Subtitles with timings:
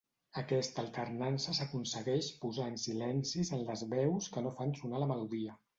[0.41, 5.59] Aquesta alternança s'aconsegueix posant silencis en les veus que no fan sonar la melodia.